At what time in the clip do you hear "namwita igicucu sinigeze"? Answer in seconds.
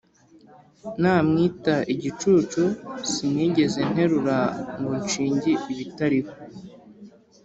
1.01-3.79